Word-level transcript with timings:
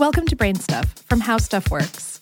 Welcome 0.00 0.26
to 0.26 0.36
Brain 0.36 0.54
Stuff 0.54 0.94
from 1.08 1.18
How 1.18 1.38
Stuff 1.38 1.72
Works. 1.72 2.20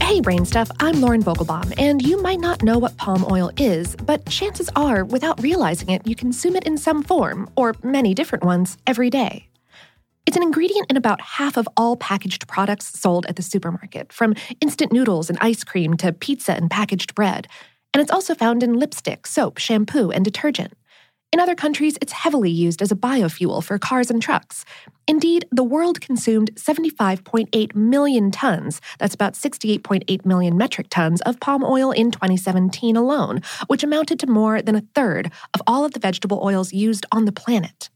Hey, 0.00 0.20
Brain 0.20 0.44
Stuff, 0.44 0.68
I'm 0.80 1.00
Lauren 1.00 1.22
Vogelbaum, 1.22 1.72
and 1.78 2.02
you 2.02 2.20
might 2.20 2.40
not 2.40 2.64
know 2.64 2.78
what 2.78 2.96
palm 2.96 3.24
oil 3.30 3.52
is, 3.56 3.94
but 3.94 4.26
chances 4.26 4.68
are, 4.74 5.04
without 5.04 5.40
realizing 5.40 5.90
it, 5.90 6.04
you 6.04 6.16
consume 6.16 6.56
it 6.56 6.66
in 6.66 6.78
some 6.78 7.04
form, 7.04 7.48
or 7.54 7.76
many 7.84 8.12
different 8.12 8.42
ones, 8.42 8.76
every 8.88 9.08
day. 9.08 9.46
It's 10.26 10.36
an 10.36 10.42
ingredient 10.42 10.90
in 10.90 10.96
about 10.96 11.20
half 11.20 11.56
of 11.56 11.68
all 11.76 11.96
packaged 11.96 12.48
products 12.48 12.98
sold 12.98 13.26
at 13.26 13.36
the 13.36 13.42
supermarket, 13.42 14.12
from 14.12 14.34
instant 14.60 14.92
noodles 14.92 15.30
and 15.30 15.38
ice 15.40 15.62
cream 15.62 15.96
to 15.98 16.12
pizza 16.12 16.54
and 16.54 16.68
packaged 16.68 17.14
bread. 17.14 17.46
And 17.94 18.00
it's 18.00 18.10
also 18.10 18.34
found 18.34 18.64
in 18.64 18.80
lipstick, 18.80 19.28
soap, 19.28 19.58
shampoo, 19.58 20.10
and 20.10 20.24
detergent. 20.24 20.72
In 21.30 21.40
other 21.40 21.54
countries, 21.54 21.98
it's 22.00 22.12
heavily 22.12 22.50
used 22.50 22.80
as 22.80 22.90
a 22.90 22.96
biofuel 22.96 23.62
for 23.62 23.78
cars 23.78 24.10
and 24.10 24.22
trucks. 24.22 24.64
Indeed, 25.06 25.44
the 25.52 25.62
world 25.62 26.00
consumed 26.00 26.54
75.8 26.54 27.74
million 27.74 28.30
tons, 28.30 28.80
that's 28.98 29.14
about 29.14 29.34
68.8 29.34 30.24
million 30.24 30.56
metric 30.56 30.86
tons, 30.88 31.20
of 31.22 31.38
palm 31.38 31.62
oil 31.62 31.90
in 31.90 32.10
2017 32.10 32.96
alone, 32.96 33.42
which 33.66 33.84
amounted 33.84 34.18
to 34.20 34.26
more 34.26 34.62
than 34.62 34.74
a 34.74 34.84
third 34.94 35.30
of 35.52 35.60
all 35.66 35.84
of 35.84 35.92
the 35.92 36.00
vegetable 36.00 36.40
oils 36.42 36.72
used 36.72 37.04
on 37.12 37.26
the 37.26 37.32
planet. 37.32 37.90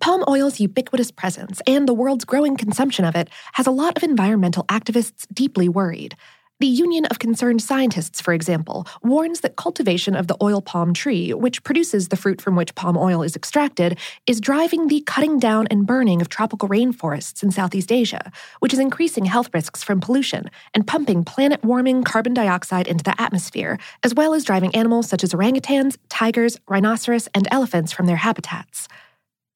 Palm 0.00 0.24
oil's 0.26 0.58
ubiquitous 0.58 1.10
presence 1.10 1.60
and 1.66 1.86
the 1.86 1.94
world's 1.94 2.24
growing 2.24 2.56
consumption 2.56 3.04
of 3.04 3.14
it 3.14 3.28
has 3.52 3.66
a 3.66 3.70
lot 3.70 3.98
of 3.98 4.02
environmental 4.02 4.64
activists 4.64 5.26
deeply 5.32 5.68
worried. 5.68 6.16
The 6.62 6.68
Union 6.68 7.06
of 7.06 7.18
Concerned 7.18 7.60
Scientists, 7.60 8.20
for 8.20 8.32
example, 8.32 8.86
warns 9.02 9.40
that 9.40 9.56
cultivation 9.56 10.14
of 10.14 10.28
the 10.28 10.36
oil 10.40 10.62
palm 10.62 10.94
tree, 10.94 11.34
which 11.34 11.64
produces 11.64 12.06
the 12.06 12.16
fruit 12.16 12.40
from 12.40 12.54
which 12.54 12.76
palm 12.76 12.96
oil 12.96 13.24
is 13.24 13.34
extracted, 13.34 13.98
is 14.28 14.40
driving 14.40 14.86
the 14.86 15.00
cutting 15.00 15.40
down 15.40 15.66
and 15.72 15.88
burning 15.88 16.20
of 16.20 16.28
tropical 16.28 16.68
rainforests 16.68 17.42
in 17.42 17.50
Southeast 17.50 17.90
Asia, 17.90 18.30
which 18.60 18.72
is 18.72 18.78
increasing 18.78 19.24
health 19.24 19.52
risks 19.52 19.82
from 19.82 20.00
pollution 20.00 20.48
and 20.72 20.86
pumping 20.86 21.24
planet 21.24 21.64
warming 21.64 22.04
carbon 22.04 22.32
dioxide 22.32 22.86
into 22.86 23.02
the 23.02 23.20
atmosphere, 23.20 23.76
as 24.04 24.14
well 24.14 24.32
as 24.32 24.44
driving 24.44 24.72
animals 24.72 25.08
such 25.08 25.24
as 25.24 25.32
orangutans, 25.32 25.96
tigers, 26.10 26.56
rhinoceros, 26.68 27.26
and 27.34 27.48
elephants 27.50 27.90
from 27.90 28.06
their 28.06 28.14
habitats. 28.14 28.86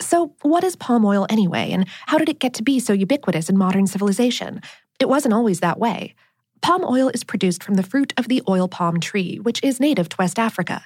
So, 0.01 0.34
what 0.43 0.65
is 0.65 0.75
palm 0.75 1.05
oil 1.05 1.25
anyway, 1.31 1.71
and 1.71 1.87
how 2.07 2.19
did 2.19 2.29
it 2.29 2.41
get 2.41 2.53
to 2.55 2.65
be 2.65 2.81
so 2.81 2.93
ubiquitous 2.93 3.49
in 3.49 3.57
modern 3.57 3.87
civilization? 3.87 4.61
It 4.99 5.09
wasn't 5.09 5.34
always 5.34 5.61
that 5.61 5.79
way. 5.79 6.17
Palm 6.62 6.85
oil 6.85 7.11
is 7.12 7.25
produced 7.25 7.62
from 7.62 7.75
the 7.75 7.83
fruit 7.83 8.12
of 8.17 8.29
the 8.29 8.43
oil 8.49 8.69
palm 8.69 9.01
tree, 9.01 9.39
which 9.39 9.62
is 9.62 9.81
native 9.81 10.09
to 10.09 10.17
West 10.19 10.39
Africa. 10.39 10.85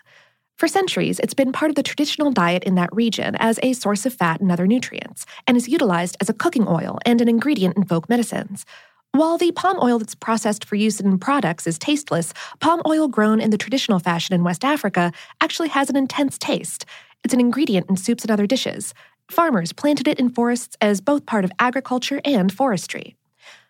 For 0.57 0.69
centuries, 0.69 1.19
it's 1.21 1.33
been 1.33 1.53
part 1.53 1.71
of 1.71 1.75
the 1.75 1.83
traditional 1.83 2.31
diet 2.31 2.65
in 2.65 2.75
that 2.75 2.95
region 2.95 3.35
as 3.37 3.59
a 3.63 3.73
source 3.73 4.05
of 4.05 4.13
fat 4.13 4.41
and 4.41 4.53
other 4.53 4.67
nutrients, 4.67 5.25
and 5.47 5.57
is 5.57 5.69
utilized 5.69 6.19
as 6.21 6.29
a 6.29 6.35
cooking 6.35 6.69
oil 6.69 6.99
and 7.07 7.21
an 7.21 7.29
ingredient 7.29 7.77
in 7.79 7.85
folk 7.85 8.11
medicines. 8.11 8.67
While 9.13 9.39
the 9.39 9.53
palm 9.53 9.79
oil 9.83 9.99
that's 9.99 10.15
processed 10.15 10.65
for 10.65 10.77
use 10.77 11.01
in 11.01 11.19
products 11.19 11.67
is 11.67 11.79
tasteless, 11.79 12.35
palm 12.61 12.83
oil 12.87 13.09
grown 13.09 13.41
in 13.41 13.51
the 13.51 13.59
traditional 13.59 13.99
fashion 13.99 14.35
in 14.35 14.45
West 14.45 14.65
Africa 14.65 15.13
actually 15.41 15.69
has 15.71 15.89
an 15.89 15.97
intense 15.97 16.37
taste. 16.37 16.85
It's 17.25 17.35
an 17.35 17.41
ingredient 17.41 17.89
in 17.89 17.97
soups 17.97 18.23
and 18.23 18.31
other 18.31 18.47
dishes. 18.47 18.93
Farmers 19.31 19.73
planted 19.73 20.07
it 20.07 20.21
in 20.21 20.29
forests 20.29 20.77
as 20.81 21.01
both 21.01 21.25
part 21.25 21.45
of 21.45 21.53
agriculture 21.59 22.21
and 22.25 22.53
forestry. 22.53 23.17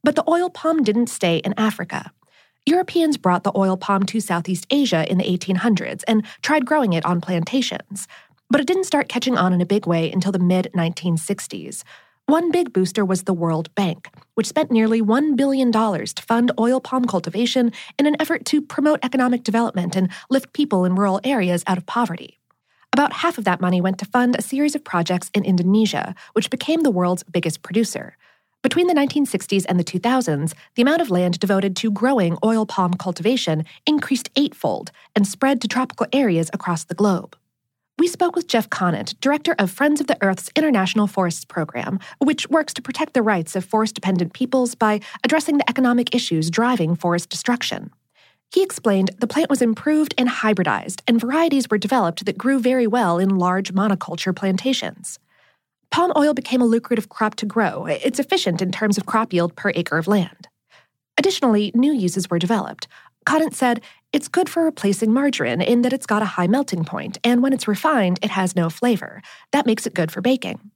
But 0.02 0.16
the 0.16 0.28
oil 0.28 0.50
palm 0.50 0.82
didn't 0.82 1.08
stay 1.08 1.38
in 1.38 1.54
Africa. 1.56 2.12
Europeans 2.66 3.16
brought 3.16 3.44
the 3.44 3.56
oil 3.56 3.76
palm 3.76 4.04
to 4.04 4.20
Southeast 4.20 4.66
Asia 4.70 5.10
in 5.10 5.18
the 5.18 5.24
1800s 5.24 6.04
and 6.06 6.24
tried 6.42 6.66
growing 6.66 6.92
it 6.92 7.04
on 7.04 7.20
plantations. 7.20 8.06
But 8.48 8.60
it 8.60 8.66
didn't 8.66 8.84
start 8.84 9.08
catching 9.08 9.38
on 9.38 9.52
in 9.52 9.60
a 9.60 9.66
big 9.66 9.86
way 9.86 10.10
until 10.10 10.32
the 10.32 10.38
mid 10.38 10.70
1960s. 10.74 11.82
One 12.26 12.52
big 12.52 12.72
booster 12.72 13.04
was 13.04 13.24
the 13.24 13.34
World 13.34 13.74
Bank, 13.74 14.08
which 14.34 14.46
spent 14.46 14.70
nearly 14.70 15.02
$1 15.02 15.36
billion 15.36 15.72
to 15.72 16.22
fund 16.22 16.52
oil 16.60 16.80
palm 16.80 17.04
cultivation 17.04 17.72
in 17.98 18.06
an 18.06 18.14
effort 18.20 18.44
to 18.46 18.62
promote 18.62 19.00
economic 19.02 19.42
development 19.42 19.96
and 19.96 20.10
lift 20.30 20.52
people 20.52 20.84
in 20.84 20.94
rural 20.94 21.20
areas 21.24 21.64
out 21.66 21.76
of 21.76 21.86
poverty. 21.86 22.38
About 22.92 23.14
half 23.14 23.38
of 23.38 23.44
that 23.44 23.60
money 23.60 23.80
went 23.80 23.98
to 23.98 24.04
fund 24.04 24.36
a 24.36 24.42
series 24.42 24.74
of 24.74 24.84
projects 24.84 25.30
in 25.34 25.44
Indonesia, 25.44 26.14
which 26.34 26.50
became 26.50 26.82
the 26.82 26.90
world's 26.90 27.24
biggest 27.24 27.62
producer. 27.62 28.16
Between 28.62 28.88
the 28.88 28.94
1960s 28.94 29.64
and 29.70 29.80
the 29.80 29.84
2000s, 29.84 30.52
the 30.74 30.82
amount 30.82 31.00
of 31.00 31.10
land 31.10 31.40
devoted 31.40 31.74
to 31.76 31.90
growing 31.90 32.36
oil 32.44 32.66
palm 32.66 32.92
cultivation 32.92 33.64
increased 33.86 34.28
eightfold 34.36 34.92
and 35.16 35.26
spread 35.26 35.62
to 35.62 35.68
tropical 35.68 36.06
areas 36.12 36.50
across 36.52 36.84
the 36.84 36.94
globe. 36.94 37.36
We 37.98 38.06
spoke 38.06 38.36
with 38.36 38.48
Jeff 38.48 38.68
Conant, 38.68 39.18
director 39.22 39.54
of 39.58 39.70
Friends 39.70 39.98
of 39.98 40.08
the 40.08 40.18
Earth's 40.22 40.50
International 40.56 41.06
Forests 41.06 41.46
Program, 41.46 42.00
which 42.18 42.50
works 42.50 42.74
to 42.74 42.82
protect 42.82 43.14
the 43.14 43.22
rights 43.22 43.56
of 43.56 43.64
forest 43.64 43.94
dependent 43.94 44.34
peoples 44.34 44.74
by 44.74 45.00
addressing 45.24 45.56
the 45.56 45.68
economic 45.68 46.14
issues 46.14 46.50
driving 46.50 46.94
forest 46.96 47.30
destruction. 47.30 47.90
He 48.52 48.62
explained 48.62 49.12
the 49.18 49.26
plant 49.26 49.48
was 49.48 49.62
improved 49.62 50.12
and 50.18 50.28
hybridized, 50.28 51.00
and 51.06 51.18
varieties 51.18 51.70
were 51.70 51.78
developed 51.78 52.26
that 52.26 52.36
grew 52.36 52.58
very 52.58 52.86
well 52.86 53.18
in 53.18 53.38
large 53.38 53.72
monoculture 53.72 54.36
plantations 54.36 55.18
palm 55.90 56.12
oil 56.16 56.34
became 56.34 56.62
a 56.62 56.66
lucrative 56.66 57.08
crop 57.08 57.34
to 57.36 57.46
grow. 57.46 57.86
It's 57.86 58.18
efficient 58.18 58.62
in 58.62 58.72
terms 58.72 58.96
of 58.96 59.06
crop 59.06 59.32
yield 59.32 59.56
per 59.56 59.72
acre 59.74 59.98
of 59.98 60.06
land. 60.06 60.48
Additionally, 61.18 61.70
new 61.74 61.92
uses 61.92 62.30
were 62.30 62.38
developed. 62.38 62.88
Conant 63.26 63.54
said, 63.54 63.82
it's 64.12 64.28
good 64.28 64.48
for 64.48 64.64
replacing 64.64 65.12
margarine 65.12 65.60
in 65.60 65.82
that 65.82 65.92
it's 65.92 66.06
got 66.06 66.22
a 66.22 66.32
high 66.36 66.46
melting 66.46 66.84
point, 66.84 67.18
and 67.22 67.42
when 67.42 67.52
it's 67.52 67.68
refined, 67.68 68.18
it 68.22 68.30
has 68.30 68.56
no 68.56 68.70
flavor. 68.70 69.22
That 69.52 69.66
makes 69.66 69.86
it 69.86 69.94
good 69.94 70.10
for 70.10 70.20
baking. 70.20 70.70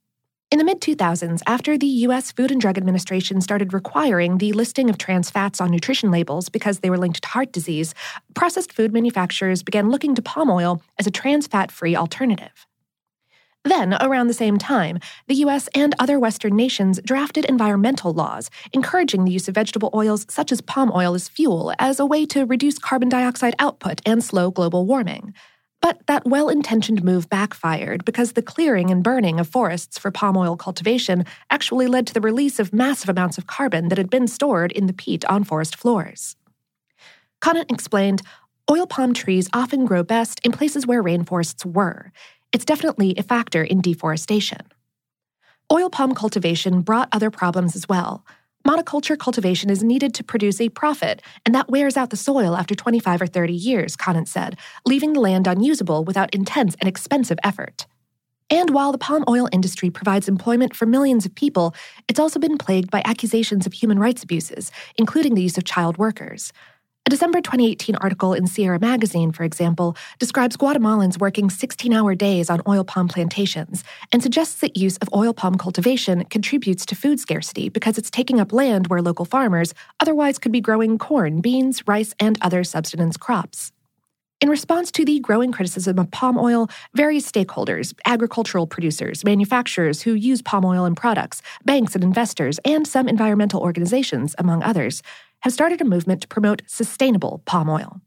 In 0.51 0.59
the 0.59 0.65
mid 0.65 0.81
2000s, 0.81 1.41
after 1.47 1.77
the 1.77 1.87
U.S. 1.87 2.31
Food 2.31 2.53
and 2.53 2.61
Drug 2.61 2.79
Administration 2.79 3.41
started 3.41 3.73
requiring 3.73 4.39
the 4.39 4.53
listing 4.53 4.89
of 4.89 4.99
trans 4.99 5.31
fats 5.31 5.61
on 5.61 5.71
nutrition 5.71 6.13
labels 6.13 6.49
because 6.49 6.79
they 6.79 6.91
were 6.91 6.99
linked 6.99 7.23
to 7.23 7.29
heart 7.29 7.51
disease, 7.51 7.93
processed 8.35 8.73
food 8.73 8.93
manufacturers 8.93 9.65
began 9.65 9.91
looking 9.91 10.15
to 10.15 10.23
palm 10.23 10.51
oil 10.51 10.81
as 10.99 11.09
a 11.09 11.11
trans 11.11 11.49
fat 11.49 11.73
free 11.73 11.97
alternative. 11.97 12.67
Then, 13.65 13.95
around 13.95 14.27
the 14.27 14.35
same 14.35 14.59
time, 14.59 14.99
the 15.27 15.37
US 15.37 15.69
and 15.75 15.95
other 15.99 16.19
Western 16.19 16.55
nations 16.55 17.01
drafted 17.03 17.47
environmental 17.47 18.13
laws 18.13 18.51
encouraging 18.75 19.25
the 19.25 19.33
use 19.33 19.49
of 19.49 19.55
vegetable 19.55 19.91
oils 19.95 20.27
such 20.29 20.53
as 20.53 20.61
palm 20.61 20.93
oil 20.95 21.15
as 21.15 21.29
fuel 21.29 21.73
as 21.79 21.99
a 21.99 22.05
way 22.05 22.27
to 22.27 22.45
reduce 22.45 22.79
carbon 22.79 23.09
dioxide 23.09 23.55
output 23.59 24.03
and 24.05 24.23
slow 24.23 24.51
global 24.51 24.85
warming. 24.85 25.33
But 25.81 26.07
that 26.07 26.27
well 26.27 26.51
intentioned 26.51 27.03
move 27.03 27.31
backfired 27.31 28.05
because 28.05 28.33
the 28.33 28.43
clearing 28.43 28.91
and 28.91 29.03
burning 29.03 29.41
of 29.41 29.49
forests 29.49 29.99
for 29.99 30.11
palm 30.11 30.37
oil 30.37 30.57
cultivation 30.57 31.25
actually 31.51 31.87
led 31.87 32.07
to 32.07 32.15
the 32.15 32.21
release 32.21 32.59
of 32.59 32.73
massive 32.75 33.09
amounts 33.09 33.39
of 33.39 33.47
carbon 33.47 33.89
that 33.89 33.99
had 33.99 34.11
been 34.11 34.27
stored 34.27 34.73
in 34.73 34.87
the 34.87 34.93
peat 34.93 35.25
on 35.25 35.43
forest 35.43 35.77
floors. 35.77 36.37
Conant 37.41 37.71
explained 37.71 38.23
Oil 38.71 38.87
palm 38.87 39.13
trees 39.13 39.51
often 39.53 39.85
grow 39.85 40.03
best 40.03 40.41
in 40.43 40.51
places 40.51 40.87
where 40.87 41.03
rainforests 41.03 41.67
were, 41.67 42.13
it's 42.55 42.65
definitely 42.65 43.15
a 43.19 43.23
factor 43.25 43.65
in 43.65 43.81
deforestation. 43.81 44.61
Oil 45.73 45.91
palm 45.91 46.15
cultivation 46.15 46.83
brought 46.83 47.09
other 47.11 47.29
problems 47.29 47.75
as 47.75 47.89
well. 47.89 48.25
Monoculture 48.67 49.19
cultivation 49.19 49.71
is 49.71 49.83
needed 49.83 50.15
to 50.15 50.25
produce 50.25 50.61
a 50.61 50.69
profit, 50.69 51.21
and 51.45 51.53
that 51.55 51.69
wears 51.69 51.97
out 51.97 52.11
the 52.11 52.17
soil 52.17 52.57
after 52.57 52.77
25 52.77 53.23
or 53.23 53.27
30 53.27 53.53
years, 53.53 53.97
Conant 53.97 54.29
said, 54.29 54.57
leaving 54.87 55.13
the 55.13 55.21
land 55.21 55.49
unusable 55.49 56.05
without 56.05 56.33
intense 56.33 56.77
and 56.81 56.89
expensive 56.89 57.39
effort. 57.43 57.87
And 58.49 58.71
while 58.71 58.93
the 58.93 58.99
palm 58.99 59.25
oil 59.29 59.49
industry 59.51 59.91
provides 59.91 60.29
employment 60.29 60.77
for 60.77 60.87
millions 60.87 61.27
of 61.27 61.35
people, 61.35 61.75
it's 62.09 62.21
also 62.21 62.39
been 62.39 62.57
plagued 62.57 62.91
by 62.91 63.03
accusations 63.05 63.67
of 63.67 63.73
human 63.73 63.99
rights 63.99 64.23
abuses, 64.23 64.71
including 64.97 65.35
the 65.35 65.43
use 65.43 65.59
of 65.59 65.65
child 65.65 65.99
workers. 65.99 66.53
A 67.07 67.11
December 67.11 67.43
2018 67.43 67.97
article 67.97 68.33
in 68.33 68.47
Sierra 68.47 68.79
Magazine, 68.79 69.31
for 69.31 69.45
example, 69.45 69.95
describes 70.19 70.57
Guatemalans 70.57 71.21
working 71.21 71.51
16 71.51 71.93
hour 71.93 72.15
days 72.15 72.49
on 72.49 72.63
oil 72.67 72.83
palm 72.83 73.09
plantations 73.09 73.85
and 74.11 74.23
suggests 74.23 74.61
that 74.61 74.79
use 74.79 74.97
of 74.97 75.11
oil 75.15 75.35
palm 75.35 75.59
cultivation 75.59 76.25
contributes 76.25 76.87
to 76.87 76.95
food 76.95 77.21
scarcity 77.21 77.69
because 77.69 77.99
it's 77.99 78.11
taking 78.11 78.41
up 78.41 78.55
land 78.55 78.87
where 78.87 79.03
local 79.03 79.27
farmers 79.27 79.75
otherwise 80.01 80.39
could 80.39 80.51
be 80.51 80.63
growing 80.63 80.97
corn, 80.97 81.43
beans, 81.43 81.87
rice, 81.87 82.15
and 82.19 82.39
other 82.41 82.65
subsistence 82.65 83.19
crops. 83.19 83.71
In 84.45 84.51
response 84.51 84.91
to 84.91 85.07
the 85.07 85.21
growing 85.21 85.53
criticism 85.53 85.99
of 85.99 86.11
palm 86.11 86.37
oil, 86.37 86.69
various 86.95 87.27
stakeholders, 87.27 87.95
agricultural 88.05 88.67
producers, 88.67 89.25
manufacturers 89.25 90.03
who 90.03 90.13
use 90.13 90.43
palm 90.43 90.67
oil 90.67 90.85
in 90.85 90.95
products, 90.95 91.41
banks 91.65 91.95
and 91.95 92.05
investors, 92.05 92.61
and 92.63 92.87
some 92.87 93.09
environmental 93.09 93.63
organizations, 93.63 94.35
among 94.37 94.63
others, 94.63 95.03
have 95.41 95.55
started 95.55 95.81
a 95.81 95.87
movement 95.87 96.21
to 96.21 96.29
promote 96.29 96.61
sustainable 96.67 97.41
palm 97.47 97.71
oil. 97.71 98.03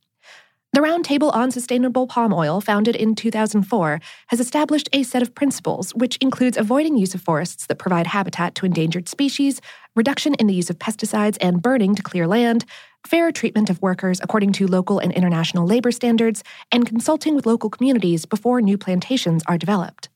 The 0.74 0.81
Roundtable 0.81 1.34
on 1.34 1.50
Sustainable 1.50 2.06
Palm 2.06 2.31
Oil, 2.31 2.62
founded 2.62 2.95
in 2.95 3.16
2004, 3.16 4.00
has 4.28 4.40
established 4.40 4.90
a 4.94 5.01
set 5.01 5.24
of 5.24 5.33
principles 5.33 5.90
which 5.95 6.18
includes 6.18 6.56
avoiding 6.56 6.98
use 6.98 7.16
of 7.16 7.22
forests 7.22 7.66
that 7.66 7.80
provide 7.80 8.06
habitat 8.06 8.54
to 8.56 8.66
endangered 8.68 9.10
species, 9.10 9.60
reduction 9.95 10.36
in 10.36 10.45
the 10.45 10.54
use 10.54 10.69
of 10.69 10.78
pesticides 10.78 11.38
and 11.42 11.63
burning 11.63 11.95
to 11.95 12.04
clear 12.04 12.28
land, 12.28 12.63
fair 13.07 13.31
treatment 13.31 13.69
of 13.69 13.81
workers 13.81 14.19
according 14.21 14.51
to 14.51 14.68
local 14.68 15.00
and 15.00 15.13
international 15.13 15.65
labor 15.65 15.92
standards, 15.92 16.44
and 16.71 16.86
consulting 16.86 17.36
with 17.36 17.45
local 17.45 17.69
communities 17.69 18.25
before 18.25 18.62
new 18.62 18.77
plantations 18.77 19.44
are 19.48 19.57
developed. 19.57 20.09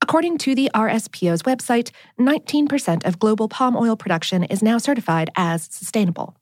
According 0.00 0.38
to 0.38 0.54
the 0.54 0.70
RSPO's 0.72 1.42
website, 1.42 1.90
19% 2.18 3.04
of 3.04 3.18
global 3.18 3.48
palm 3.48 3.76
oil 3.76 3.96
production 3.96 4.44
is 4.44 4.62
now 4.62 4.78
certified 4.78 5.28
as 5.36 5.64
sustainable. 5.64 6.36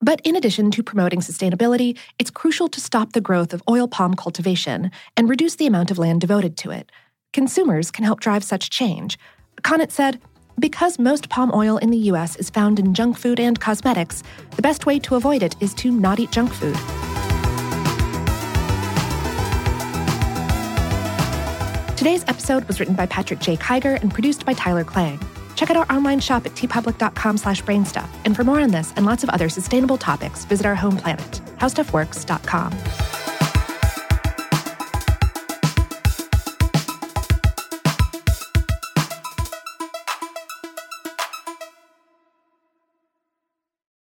But 0.00 0.20
in 0.24 0.36
addition 0.36 0.70
to 0.70 0.82
promoting 0.82 1.20
sustainability, 1.20 1.98
it's 2.18 2.30
crucial 2.30 2.68
to 2.68 2.80
stop 2.80 3.12
the 3.12 3.20
growth 3.20 3.52
of 3.52 3.62
oil 3.68 3.88
palm 3.88 4.14
cultivation 4.14 4.90
and 5.16 5.28
reduce 5.28 5.56
the 5.56 5.66
amount 5.66 5.90
of 5.90 5.98
land 5.98 6.20
devoted 6.20 6.56
to 6.58 6.70
it. 6.70 6.90
Consumers 7.32 7.90
can 7.90 8.04
help 8.04 8.20
drive 8.20 8.44
such 8.44 8.70
change. 8.70 9.18
Conant 9.62 9.92
said, 9.92 10.20
because 10.58 10.98
most 10.98 11.28
palm 11.28 11.50
oil 11.54 11.78
in 11.78 11.90
the 11.90 11.98
U.S. 11.98 12.36
is 12.36 12.50
found 12.50 12.78
in 12.78 12.94
junk 12.94 13.18
food 13.18 13.40
and 13.40 13.58
cosmetics, 13.58 14.22
the 14.56 14.62
best 14.62 14.86
way 14.86 14.98
to 15.00 15.14
avoid 15.14 15.42
it 15.42 15.54
is 15.60 15.74
to 15.74 15.90
not 15.90 16.20
eat 16.20 16.30
junk 16.30 16.52
food. 16.52 16.76
Today's 21.96 22.24
episode 22.26 22.64
was 22.64 22.80
written 22.80 22.96
by 22.96 23.06
Patrick 23.06 23.38
J. 23.38 23.56
Kiger 23.56 24.00
and 24.02 24.12
produced 24.12 24.44
by 24.44 24.54
Tyler 24.54 24.82
Klang. 24.82 25.20
Check 25.54 25.70
out 25.70 25.76
our 25.76 25.96
online 25.96 26.18
shop 26.18 26.46
at 26.46 26.52
teepublic.com 26.52 27.38
slash 27.38 27.62
brainstuff. 27.62 28.08
And 28.24 28.34
for 28.34 28.42
more 28.42 28.60
on 28.60 28.70
this 28.70 28.92
and 28.96 29.06
lots 29.06 29.22
of 29.22 29.28
other 29.30 29.48
sustainable 29.48 29.98
topics, 29.98 30.44
visit 30.44 30.66
our 30.66 30.74
home 30.74 30.96
planet, 30.96 31.40
howstuffworks.com. 31.58 32.72